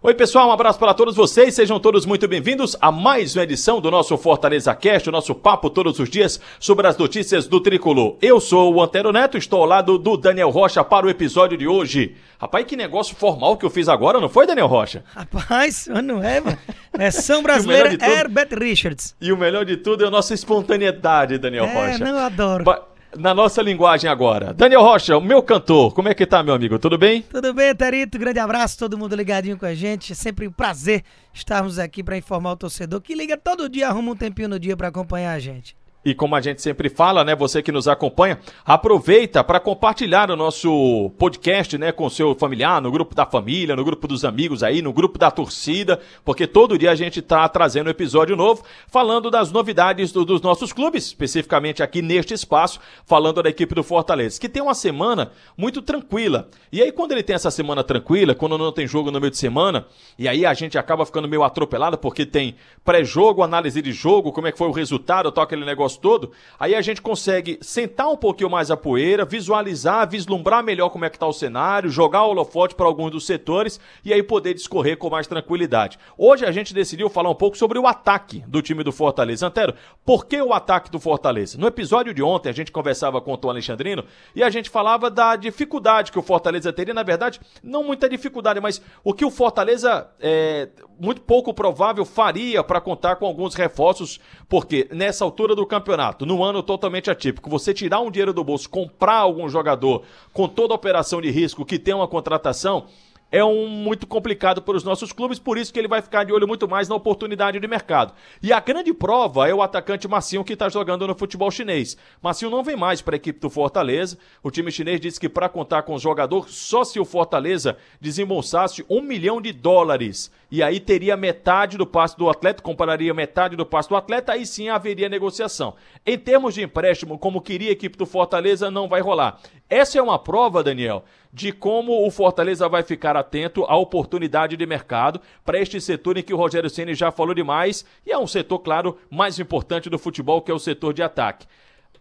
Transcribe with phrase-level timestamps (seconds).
[0.00, 1.52] Oi, pessoal, um abraço para todos vocês.
[1.56, 5.68] Sejam todos muito bem-vindos a mais uma edição do nosso Fortaleza Cast, o nosso papo
[5.68, 8.16] todos os dias sobre as notícias do tricolor.
[8.22, 11.66] Eu sou o Antero Neto, estou ao lado do Daniel Rocha para o episódio de
[11.66, 12.14] hoje.
[12.40, 15.02] Rapaz, que negócio formal que eu fiz agora, não foi, Daniel Rocha?
[15.16, 16.58] Rapaz, não é, mano?
[16.96, 19.14] É São Brasileira Herbert Richards.
[19.20, 22.04] E o melhor de tudo é a nossa espontaneidade, Daniel é, Rocha.
[22.04, 22.64] Não, eu adoro.
[22.64, 24.52] Ba na nossa linguagem agora.
[24.52, 26.78] Daniel Rocha, o meu cantor, como é que tá, meu amigo?
[26.78, 27.22] Tudo bem?
[27.22, 28.18] Tudo bem, Tarito.
[28.18, 30.12] Grande abraço, todo mundo ligadinho com a gente.
[30.12, 34.12] É sempre um prazer estarmos aqui para informar o torcedor que liga todo dia, arruma
[34.12, 35.77] um tempinho no dia para acompanhar a gente.
[36.04, 40.36] E como a gente sempre fala, né, você que nos acompanha, aproveita para compartilhar o
[40.36, 44.80] nosso podcast, né, com seu familiar, no grupo da família, no grupo dos amigos aí,
[44.80, 49.28] no grupo da torcida, porque todo dia a gente está trazendo um episódio novo, falando
[49.28, 54.40] das novidades do, dos nossos clubes, especificamente aqui neste espaço, falando da equipe do Fortaleza,
[54.40, 56.48] que tem uma semana muito tranquila.
[56.70, 59.38] E aí quando ele tem essa semana tranquila, quando não tem jogo no meio de
[59.38, 59.84] semana,
[60.16, 64.46] e aí a gente acaba ficando meio atropelado porque tem pré-jogo, análise de jogo, como
[64.46, 68.08] é que foi o resultado, tal aquele negócio negócio todo, aí a gente consegue sentar
[68.08, 72.24] um pouquinho mais a poeira, visualizar, vislumbrar melhor como é que está o cenário, jogar
[72.24, 75.98] o holofote para alguns dos setores e aí poder discorrer com mais tranquilidade.
[76.16, 79.46] Hoje a gente decidiu falar um pouco sobre o ataque do time do Fortaleza.
[79.46, 81.58] Antero, por que o ataque do Fortaleza?
[81.58, 85.10] No episódio de ontem a gente conversava com o Tom Alexandrino e a gente falava
[85.10, 89.30] da dificuldade que o Fortaleza teria, na verdade, não muita dificuldade, mas o que o
[89.30, 90.68] Fortaleza é
[91.00, 96.26] muito pouco provável faria para contar com alguns reforços, porque nessa altura do campeonato campeonato,
[96.26, 100.74] num ano totalmente atípico, você tirar um dinheiro do bolso, comprar algum jogador com toda
[100.74, 102.86] a operação de risco que tem uma contratação,
[103.30, 106.32] é um muito complicado para os nossos clubes, por isso que ele vai ficar de
[106.32, 108.14] olho muito mais na oportunidade de mercado.
[108.42, 111.96] E a grande prova é o atacante Massinho que está jogando no futebol chinês.
[112.22, 114.18] Massinho não vem mais para a equipe do Fortaleza.
[114.42, 118.84] O time chinês disse que para contar com o jogador, só se o Fortaleza desembolsasse
[118.88, 120.30] um milhão de dólares.
[120.50, 124.46] E aí teria metade do passe do atleta, compararia metade do passe do atleta, aí
[124.46, 125.74] sim haveria negociação.
[126.06, 129.38] Em termos de empréstimo, como queria a equipe do Fortaleza, não vai rolar.
[129.70, 134.64] Essa é uma prova, Daniel, de como o Fortaleza vai ficar atento à oportunidade de
[134.64, 138.26] mercado para este setor em que o Rogério Ceni já falou demais e é um
[138.26, 141.46] setor, claro, mais importante do futebol, que é o setor de ataque.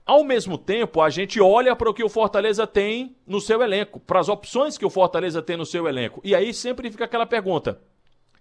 [0.05, 3.99] Ao mesmo tempo, a gente olha para o que o Fortaleza tem no seu elenco,
[3.99, 6.21] para as opções que o Fortaleza tem no seu elenco.
[6.23, 7.81] E aí sempre fica aquela pergunta: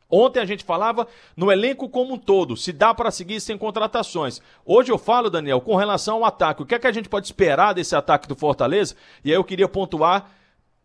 [0.08, 1.06] Ontem a gente falava
[1.36, 4.40] no elenco como um todo, se dá para seguir sem contratações.
[4.64, 6.62] Hoje eu falo, Daniel, com relação ao ataque.
[6.62, 8.94] O que é que a gente pode esperar desse ataque do Fortaleza?
[9.24, 10.30] E aí eu queria pontuar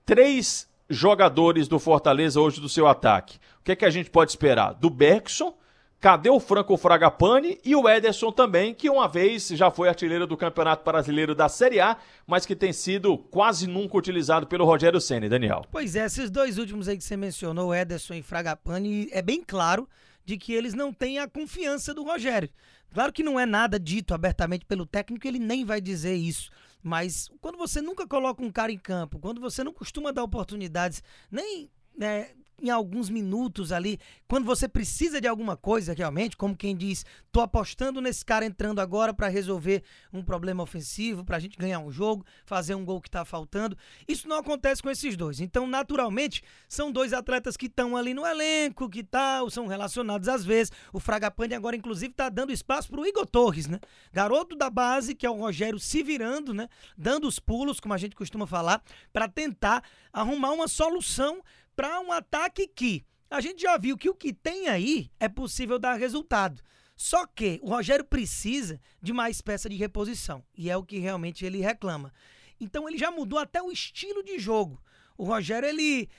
[0.05, 3.37] três jogadores do Fortaleza hoje do seu ataque.
[3.59, 4.73] O que é que a gente pode esperar?
[4.73, 5.53] Do Bergson,
[6.01, 10.35] Cadê o Franco Fragapane e o Ederson também, que uma vez já foi artilheiro do
[10.35, 11.95] Campeonato Brasileiro da Série A,
[12.25, 15.63] mas que tem sido quase nunca utilizado pelo Rogério Ceni, Daniel.
[15.71, 19.87] Pois é, esses dois últimos aí que você mencionou, Ederson e Fragapane, é bem claro
[20.25, 22.49] de que eles não têm a confiança do Rogério.
[22.91, 26.49] Claro que não é nada dito abertamente pelo técnico, ele nem vai dizer isso.
[26.81, 31.03] Mas quando você nunca coloca um cara em campo, quando você não costuma dar oportunidades,
[31.29, 36.75] nem né, em alguns minutos ali, quando você precisa de alguma coisa realmente, como quem
[36.75, 39.83] diz, tô apostando nesse cara entrando agora para resolver
[40.13, 43.77] um problema ofensivo, pra gente ganhar um jogo, fazer um gol que tá faltando.
[44.07, 45.39] Isso não acontece com esses dois.
[45.39, 50.45] Então, naturalmente, são dois atletas que estão ali no elenco, que tal, são relacionados às
[50.45, 50.71] vezes.
[50.93, 53.79] O Fragapane agora inclusive tá dando espaço pro Igor Torres, né?
[54.13, 56.67] Garoto da base, que é o Rogério se virando, né?
[56.97, 59.83] Dando os pulos, como a gente costuma falar, para tentar
[60.13, 61.41] arrumar uma solução
[61.75, 65.79] para um ataque que a gente já viu que o que tem aí é possível
[65.79, 66.61] dar resultado.
[66.95, 71.45] Só que o Rogério precisa de mais peça de reposição, e é o que realmente
[71.45, 72.13] ele reclama.
[72.59, 74.81] Então ele já mudou até o estilo de jogo.
[75.17, 76.09] O Rogério ele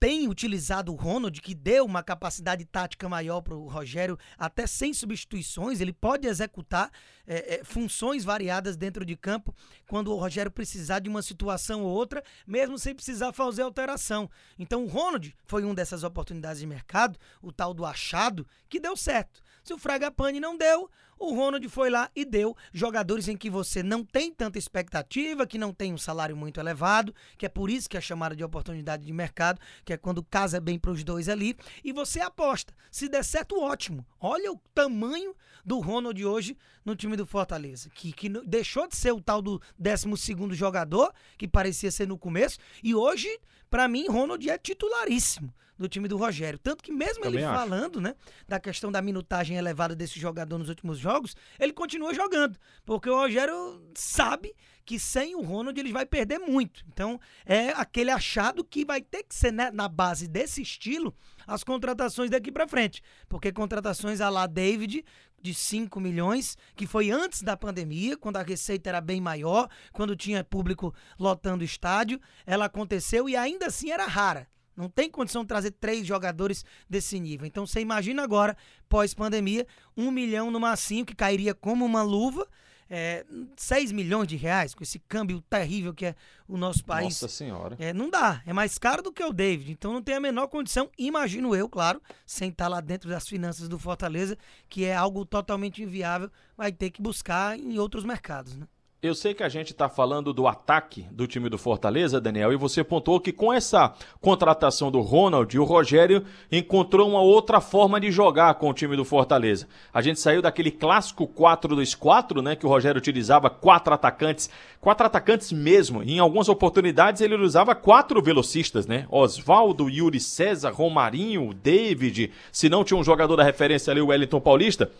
[0.00, 4.94] tem utilizado o Ronald, que deu uma capacidade tática maior para o Rogério, até sem
[4.94, 6.90] substituições, ele pode executar
[7.26, 9.54] é, é, funções variadas dentro de campo
[9.86, 14.30] quando o Rogério precisar de uma situação ou outra, mesmo sem precisar fazer alteração.
[14.58, 18.96] Então o Ronald foi uma dessas oportunidades de mercado, o tal do achado, que deu
[18.96, 19.42] certo.
[19.62, 20.90] Se o Fragapane não deu,
[21.20, 25.58] o Ronald foi lá e deu jogadores em que você não tem tanta expectativa, que
[25.58, 29.04] não tem um salário muito elevado, que é por isso que é chamada de oportunidade
[29.04, 31.54] de mercado, que é quando casa bem para os dois ali,
[31.84, 32.74] e você aposta.
[32.90, 34.04] Se der certo, ótimo.
[34.18, 39.12] Olha o tamanho do Ronald hoje no time do Fortaleza, que, que deixou de ser
[39.12, 40.08] o tal do 12
[40.52, 43.28] jogador, que parecia ser no começo, e hoje,
[43.68, 46.58] para mim, Ronald é titularíssimo do time do Rogério.
[46.58, 47.58] Tanto que mesmo Também ele acho.
[47.58, 48.14] falando, né,
[48.46, 53.16] da questão da minutagem elevada desse jogador nos últimos jogos, ele continua jogando, porque o
[53.16, 54.54] Rogério sabe
[54.84, 56.84] que sem o Ronald ele vai perder muito.
[56.92, 61.14] Então, é aquele achado que vai ter que ser né, na base desse estilo
[61.46, 65.04] as contratações daqui pra frente, porque contratações a lá David
[65.40, 70.14] de 5 milhões, que foi antes da pandemia, quando a receita era bem maior, quando
[70.14, 74.46] tinha público lotando o estádio, ela aconteceu e ainda assim era rara.
[74.80, 77.46] Não tem condição de trazer três jogadores desse nível.
[77.46, 78.56] Então você imagina agora,
[78.88, 79.66] pós-pandemia,
[79.96, 82.48] um milhão no massinho, que cairia como uma luva,
[82.90, 83.24] é,
[83.56, 86.14] 6 milhões de reais, com esse câmbio terrível que é
[86.48, 87.20] o nosso país.
[87.20, 87.76] Nossa senhora.
[87.78, 90.48] É, não dá, é mais caro do que o David, então não tem a menor
[90.48, 94.36] condição, imagino eu, claro, sem estar lá dentro das finanças do Fortaleza,
[94.68, 98.66] que é algo totalmente inviável, vai ter que buscar em outros mercados, né?
[99.02, 102.56] Eu sei que a gente está falando do ataque do time do Fortaleza, Daniel, e
[102.56, 108.12] você pontuou que com essa contratação do Ronald, o Rogério encontrou uma outra forma de
[108.12, 109.66] jogar com o time do Fortaleza.
[109.90, 114.50] A gente saiu daquele clássico 4-2-4, né, que o Rogério utilizava quatro atacantes,
[114.82, 116.02] quatro atacantes mesmo.
[116.02, 119.06] Em algumas oportunidades ele usava quatro velocistas, né?
[119.10, 124.42] Oswaldo, Yuri César, Romarinho, David, se não tinha um jogador da referência ali, o Wellington
[124.42, 124.90] Paulista.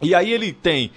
[0.00, 0.92] E aí ele tem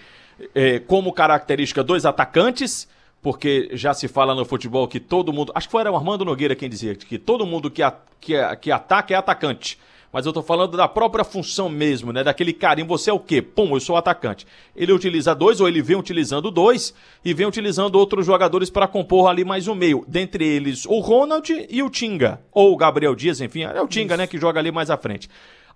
[0.53, 2.87] é, como característica dois atacantes,
[3.21, 5.51] porque já se fala no futebol que todo mundo.
[5.55, 8.71] Acho que foi o Armando Nogueira quem dizia que todo mundo que, a, que, que
[8.71, 9.77] ataca é atacante.
[10.11, 12.23] Mas eu tô falando da própria função mesmo, né?
[12.23, 12.87] Daquele carinho.
[12.87, 13.43] Você é o quê?
[13.43, 14.45] Pum, eu sou atacante.
[14.75, 19.29] Ele utiliza dois, ou ele vem utilizando dois, e vem utilizando outros jogadores para compor
[19.29, 20.03] ali mais o meio.
[20.07, 22.41] Dentre eles, o Ronald e o Tinga.
[22.51, 23.63] Ou o Gabriel Dias, enfim.
[23.63, 24.25] É o Tinga, né?
[24.25, 25.29] Que joga ali mais à frente.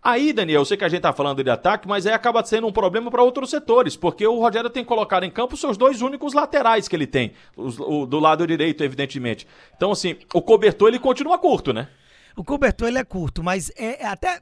[0.04, 2.68] Aí, Daniel, eu sei que a gente tá falando de ataque, mas aí acaba sendo
[2.68, 6.34] um problema para outros setores, porque o Rogério tem colocado em campo seus dois únicos
[6.34, 9.48] laterais que ele tem, os, o, do lado direito, evidentemente.
[9.78, 11.88] Então, assim, o cobertor ele continua curto, né?
[12.36, 14.42] O cobertor ele é curto, mas é, é até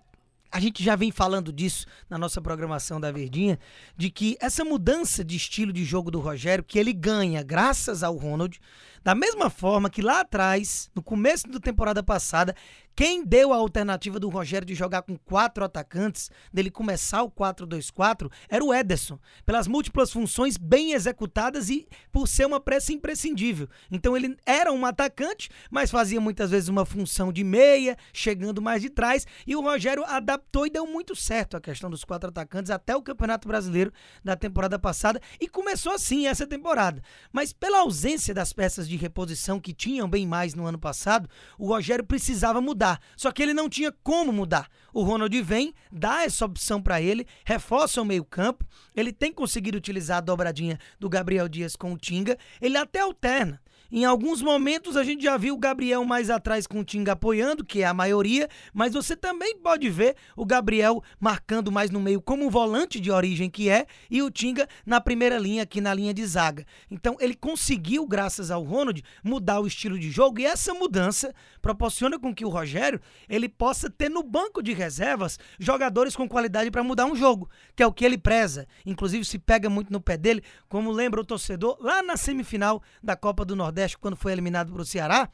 [0.52, 3.58] a gente já vem falando disso na nossa programação da Verdinha,
[3.96, 8.18] de que essa mudança de estilo de jogo do Rogério, que ele ganha graças ao
[8.18, 8.60] Ronald,
[9.04, 12.56] da mesma forma que lá atrás, no começo da temporada passada,
[12.96, 18.30] quem deu a alternativa do Rogério de jogar com quatro atacantes, dele começar o 4-2-4,
[18.50, 23.68] era o Ederson, pelas múltiplas funções bem executadas e por ser uma peça imprescindível.
[23.90, 28.82] Então ele era um atacante, mas fazia muitas vezes uma função de meia, chegando mais
[28.82, 32.70] de trás, e o Rogério adaptou e deu muito certo a questão dos quatro atacantes
[32.70, 33.94] até o Campeonato Brasileiro
[34.24, 37.02] da temporada passada e começou assim essa temporada.
[37.32, 41.68] Mas pela ausência das peças de reposição que tinham bem mais no ano passado, o
[41.68, 43.00] Rogério precisava mudar.
[43.16, 44.70] Só que ele não tinha como mudar.
[44.94, 48.66] O Ronald vem, dá essa opção para ele, reforça o meio-campo.
[48.96, 52.38] Ele tem conseguido utilizar a dobradinha do Gabriel Dias com o Tinga.
[52.62, 53.62] Ele até alterna.
[53.94, 57.66] Em alguns momentos a gente já viu o Gabriel mais atrás com o Tinga apoiando,
[57.66, 62.22] que é a maioria, mas você também pode ver o Gabriel marcando mais no meio
[62.22, 65.94] como um volante de origem que é e o Tinga na primeira linha aqui na
[65.94, 66.66] linha de zaga.
[66.90, 72.18] Então ele conseguiu, graças ao Ronald, mudar o estilo de jogo e essa mudança proporciona
[72.18, 76.82] com que o Rogério ele possa ter no banco de reservas jogadores com qualidade para
[76.82, 78.70] mudar um jogo, que é o que ele preza.
[78.86, 83.18] Inclusive se pega muito no pé dele, como lembra o torcedor lá na semifinal da
[83.18, 85.30] Copa do Nordeste quando foi eliminado para o Ceará,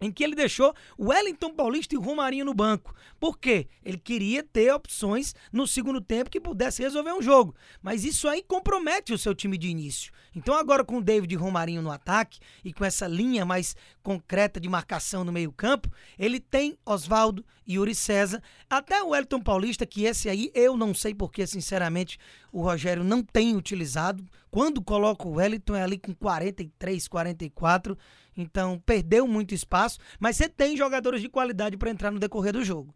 [0.00, 2.94] em que ele deixou Wellington Paulista e Romarinho no banco.
[3.18, 3.68] Por quê?
[3.84, 7.54] Ele queria ter opções no segundo tempo que pudesse resolver um jogo.
[7.82, 10.12] Mas isso aí compromete o seu time de início.
[10.34, 14.60] Então agora com o David e Romarinho no ataque e com essa linha mais concreta
[14.60, 20.04] de marcação no meio-campo, ele tem Oswaldo e Yuri César, até o Wellington Paulista, que
[20.04, 22.18] esse aí eu não sei porque, sinceramente,
[22.52, 24.24] o Rogério não tem utilizado.
[24.50, 27.96] Quando coloca o Wellington é ali com 43, 44,
[28.36, 32.64] então perdeu muito espaço, mas você tem jogadores de qualidade para entrar no decorrer do
[32.64, 32.94] jogo.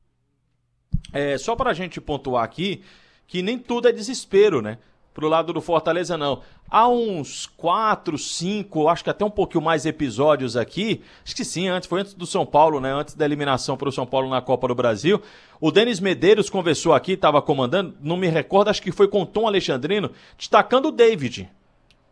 [1.12, 2.83] É, só para a gente pontuar aqui
[3.28, 4.78] que nem tudo é desespero, né?
[5.12, 6.42] Pro lado do Fortaleza, não.
[6.71, 11.02] Há uns quatro, cinco, acho que até um pouquinho mais episódios aqui.
[11.25, 12.92] Acho que sim, antes, foi antes do São Paulo, né?
[12.92, 15.21] Antes da eliminação para o São Paulo na Copa do Brasil.
[15.61, 19.26] O Denis Medeiros conversou aqui, estava comandando, não me recordo, acho que foi com o
[19.26, 21.50] Tom Alexandrino, destacando o David.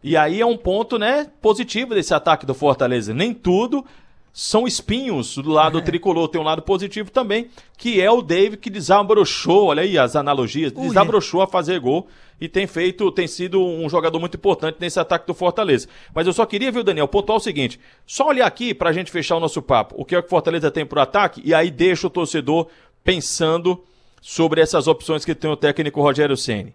[0.06, 3.12] E aí é um ponto, né, positivo desse ataque do Fortaleza.
[3.12, 3.84] Nem tudo
[4.32, 8.70] são espinhos do lado tricolor, tem um lado positivo também, que é o David que
[8.70, 10.86] desabrochou, olha aí as analogias, Ui.
[10.86, 12.06] desabrochou a fazer gol
[12.40, 15.88] e tem feito, tem sido um jogador muito importante nesse ataque do Fortaleza.
[16.14, 19.34] Mas eu só queria, viu, Daniel, pontuar o seguinte, só olhar aqui pra gente fechar
[19.34, 22.06] o nosso papo, o que é que o Fortaleza tem pro ataque, e aí deixa
[22.06, 22.68] o torcedor
[23.02, 23.82] pensando
[24.22, 26.72] sobre essas opções que tem o técnico Rogério Ceni.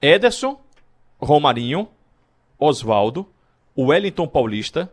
[0.00, 0.58] Ederson,
[1.20, 1.88] Romarinho,
[2.62, 3.28] Oswaldo,
[3.76, 4.92] Wellington Paulista,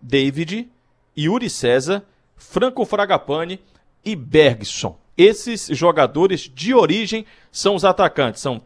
[0.00, 0.68] David,
[1.16, 2.04] Yuri César,
[2.36, 3.60] Franco Fragapane
[4.04, 4.98] e Bergson.
[5.16, 8.42] Esses jogadores de origem são os atacantes.
[8.42, 8.60] São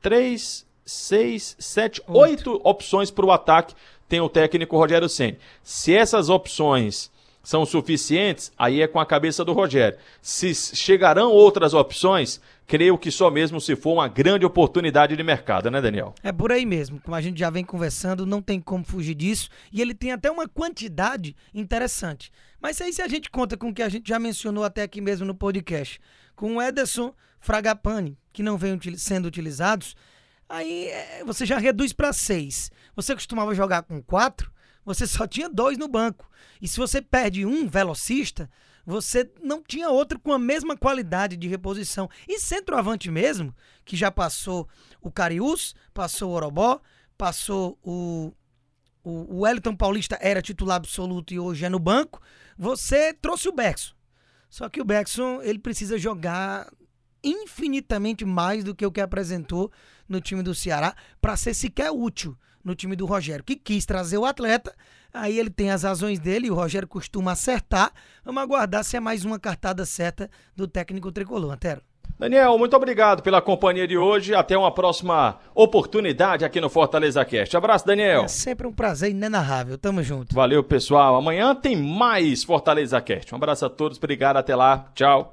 [0.00, 3.74] três, seis, sete, oito, oito opções para o ataque.
[4.08, 5.38] Tem o técnico Rogério Senni.
[5.62, 7.10] Se essas opções
[7.48, 9.98] são suficientes, aí é com a cabeça do Rogério.
[10.20, 15.70] Se chegarão outras opções, creio que só mesmo se for uma grande oportunidade de mercado,
[15.70, 16.14] né, Daniel?
[16.22, 17.00] É por aí mesmo.
[17.00, 19.48] Como a gente já vem conversando, não tem como fugir disso.
[19.72, 22.30] E ele tem até uma quantidade interessante.
[22.60, 25.00] Mas aí se a gente conta com o que a gente já mencionou até aqui
[25.00, 25.98] mesmo no podcast,
[26.36, 29.96] com o Ederson Fragapane, que não vem sendo utilizados,
[30.46, 32.70] aí é, você já reduz para seis.
[32.94, 34.52] Você costumava jogar com quatro,
[34.88, 36.28] você só tinha dois no banco.
[36.60, 38.50] E se você perde um velocista,
[38.86, 42.08] você não tinha outro com a mesma qualidade de reposição.
[42.26, 43.54] E centroavante mesmo,
[43.84, 44.66] que já passou
[45.02, 46.80] o Cariús, passou o Orobó,
[47.18, 48.32] passou o,
[49.04, 52.22] o, Wellington Paulista, era titular absoluto e hoje é no banco,
[52.56, 53.92] você trouxe o Bergson.
[54.48, 56.72] Só que o Bergson, ele precisa jogar
[57.22, 59.70] infinitamente mais do que o que apresentou
[60.08, 64.18] no time do Ceará para ser sequer útil no time do Rogério, que quis trazer
[64.18, 64.74] o atleta
[65.12, 67.92] Aí ele tem as razões dele, o Rogério costuma acertar.
[68.24, 71.80] Vamos aguardar se é mais uma cartada certa do técnico tricolor, Antero.
[72.18, 74.34] Daniel, muito obrigado pela companhia de hoje.
[74.34, 77.56] Até uma próxima oportunidade aqui no Fortaleza Cast.
[77.56, 78.24] Abraço, Daniel.
[78.24, 79.78] É sempre um prazer inenarrável.
[79.78, 80.34] Tamo junto.
[80.34, 81.14] Valeu, pessoal.
[81.14, 83.32] Amanhã tem mais Fortaleza Cast.
[83.32, 83.98] Um abraço a todos.
[83.98, 84.36] Obrigado.
[84.36, 84.90] Até lá.
[84.96, 85.32] Tchau.